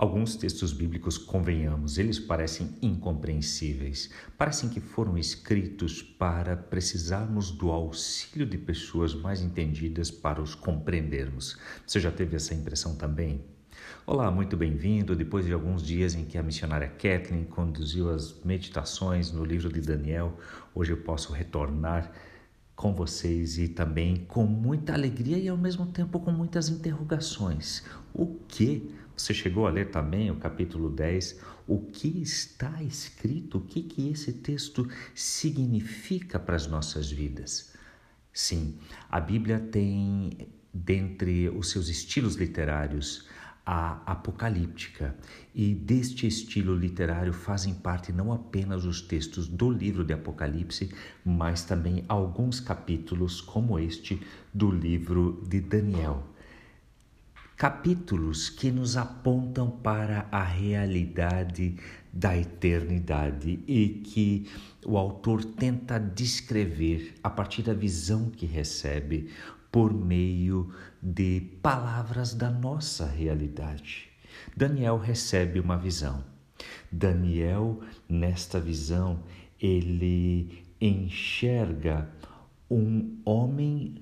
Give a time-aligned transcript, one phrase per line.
[0.00, 8.46] Alguns textos bíblicos, convenhamos, eles parecem incompreensíveis, parecem que foram escritos para precisarmos do auxílio
[8.46, 11.58] de pessoas mais entendidas para os compreendermos.
[11.84, 13.44] Você já teve essa impressão também?
[14.06, 15.16] Olá, muito bem-vindo.
[15.16, 19.80] Depois de alguns dias em que a missionária Kathleen conduziu as meditações no livro de
[19.80, 20.38] Daniel,
[20.76, 22.12] hoje eu posso retornar
[22.76, 27.82] com vocês e também com muita alegria e ao mesmo tempo com muitas interrogações.
[28.14, 28.94] O que?
[29.18, 34.08] Você chegou a ler também o capítulo 10, o que está escrito, o que, que
[34.10, 37.74] esse texto significa para as nossas vidas.
[38.32, 38.78] Sim,
[39.10, 43.26] a Bíblia tem, dentre os seus estilos literários,
[43.66, 45.16] a apocalíptica,
[45.52, 51.64] e deste estilo literário fazem parte não apenas os textos do livro de Apocalipse, mas
[51.64, 54.22] também alguns capítulos, como este
[54.54, 56.24] do livro de Daniel.
[57.58, 61.74] Capítulos que nos apontam para a realidade
[62.12, 64.48] da eternidade e que
[64.86, 69.28] o autor tenta descrever a partir da visão que recebe
[69.72, 74.08] por meio de palavras da nossa realidade.
[74.56, 76.22] Daniel recebe uma visão.
[76.92, 79.24] Daniel, nesta visão,
[79.60, 82.08] ele enxerga
[82.70, 83.96] um homem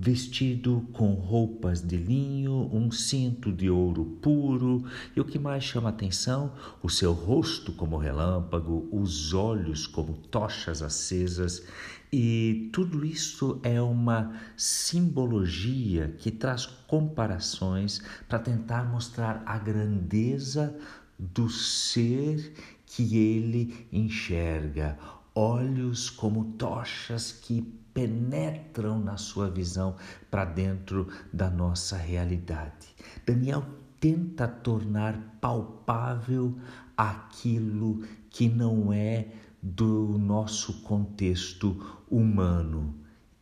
[0.00, 4.84] vestido com roupas de linho, um cinto de ouro puro,
[5.16, 10.82] e o que mais chama atenção, o seu rosto como relâmpago, os olhos como tochas
[10.82, 11.66] acesas,
[12.12, 20.74] e tudo isso é uma simbologia que traz comparações para tentar mostrar a grandeza
[21.18, 22.54] do ser
[22.86, 24.96] que ele enxerga,
[25.38, 27.62] olhos como tochas que
[27.94, 29.94] penetram na sua visão
[30.28, 32.88] para dentro da nossa realidade.
[33.24, 33.64] Daniel
[34.00, 36.58] tenta tornar palpável
[36.96, 39.28] aquilo que não é
[39.62, 42.92] do nosso contexto humano.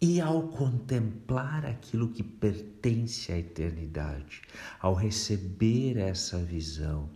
[0.00, 4.42] E ao contemplar aquilo que pertence à eternidade,
[4.80, 7.10] ao receber essa visão,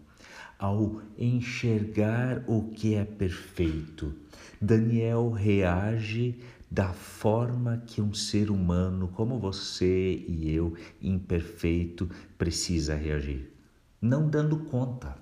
[0.65, 4.15] ao enxergar o que é perfeito,
[4.59, 12.09] Daniel reage da forma que um ser humano como você e eu, imperfeito,
[12.39, 13.53] precisa reagir,
[14.01, 15.15] não dando conta.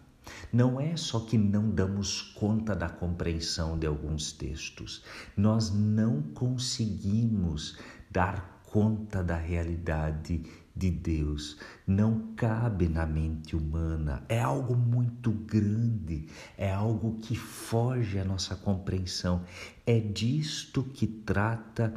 [0.53, 5.03] Não é só que não damos conta da compreensão de alguns textos,
[5.37, 7.77] nós não conseguimos
[8.09, 16.27] dar conta da realidade de Deus não cabe na mente humana, é algo muito grande,
[16.57, 19.45] é algo que foge à nossa compreensão.
[19.87, 21.95] É disto que trata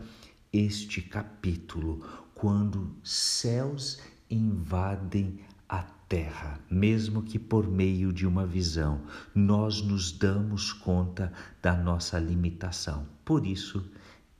[0.51, 3.99] este capítulo, quando céus
[4.29, 9.01] invadem a terra, mesmo que por meio de uma visão,
[9.33, 11.31] nós nos damos conta
[11.61, 13.07] da nossa limitação.
[13.23, 13.89] Por isso,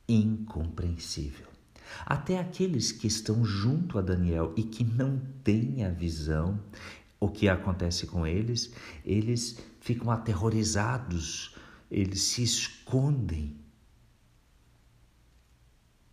[0.07, 1.54] incompreensível.
[2.05, 6.59] Até aqueles que estão junto a Daniel e que não têm a visão,
[7.19, 8.73] o que acontece com eles?
[9.03, 11.55] Eles ficam aterrorizados,
[11.89, 13.57] eles se escondem.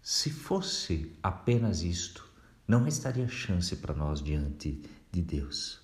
[0.01, 2.29] Se fosse apenas isto,
[2.67, 5.81] não restaria chance para nós diante de Deus.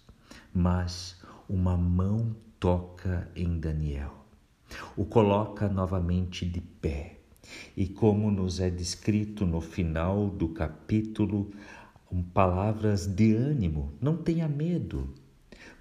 [0.52, 4.26] Mas uma mão toca em Daniel,
[4.96, 7.17] o coloca novamente de pé
[7.76, 11.50] e como nos é descrito no final do capítulo,
[12.32, 15.14] palavras de ânimo, não tenha medo.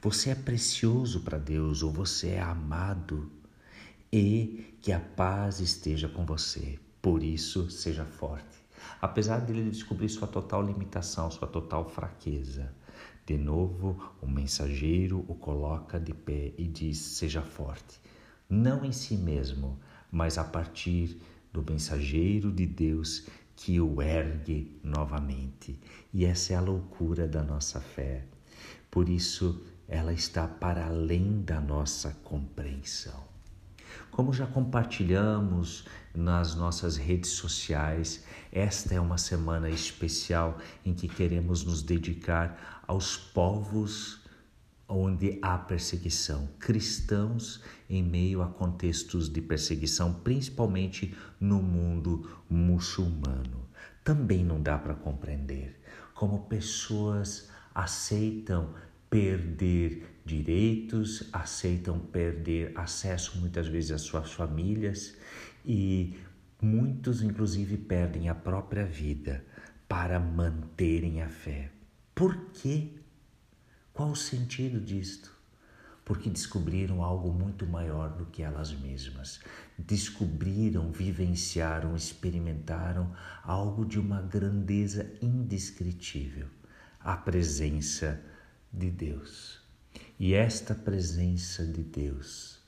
[0.02, 3.32] Você é precioso para Deus ou você é amado
[4.12, 6.80] e que a paz esteja com você.
[7.02, 8.58] Por isso, seja forte.
[9.02, 12.72] Apesar dele descobrir sua total limitação, sua total fraqueza,
[13.26, 18.00] de novo, o mensageiro o coloca de pé e diz: seja forte,
[18.50, 19.80] não em si mesmo,
[20.12, 21.20] mas a partir
[21.62, 23.26] do mensageiro de Deus
[23.56, 25.80] que o ergue novamente.
[26.14, 28.24] E essa é a loucura da nossa fé.
[28.92, 33.26] Por isso, ela está para além da nossa compreensão.
[34.12, 41.64] Como já compartilhamos nas nossas redes sociais, esta é uma semana especial em que queremos
[41.64, 44.27] nos dedicar aos povos
[44.88, 53.68] onde há perseguição, cristãos em meio a contextos de perseguição, principalmente no mundo muçulmano.
[54.04, 55.78] Também não dá para compreender
[56.18, 58.74] como pessoas aceitam
[59.08, 65.16] perder direitos, aceitam perder acesso muitas vezes às suas famílias
[65.64, 66.18] e
[66.60, 69.46] muitos inclusive perdem a própria vida
[69.88, 71.72] para manterem a fé.
[72.16, 72.96] Por quê?
[73.98, 75.36] Qual o sentido disto?
[76.06, 79.42] porque descobriram algo muito maior do que elas mesmas.
[79.78, 83.14] Descobriram, vivenciaram, experimentaram
[83.44, 86.48] algo de uma grandeza indescritível
[87.02, 88.24] a presença
[88.72, 89.60] de Deus.
[90.18, 92.62] E esta presença de Deus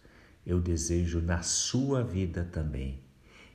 [0.45, 2.99] eu desejo na sua vida também.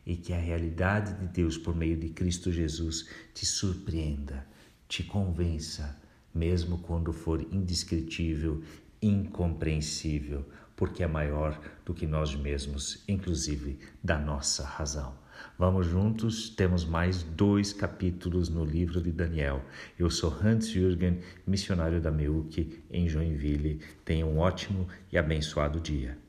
[0.06, 4.46] E que a realidade de Deus por meio de Cristo Jesus te surpreenda,
[4.88, 6.02] te convença,
[6.34, 8.62] mesmo quando for indescritível,
[9.00, 10.44] incompreensível,
[10.76, 15.14] porque é maior do que nós mesmos, inclusive da nossa razão.
[15.58, 19.64] Vamos juntos, temos mais dois capítulos no livro de Daniel.
[19.98, 23.80] Eu sou Hans Jürgen, missionário da MEUC em Joinville.
[24.04, 26.23] Tenha um ótimo e abençoado dia.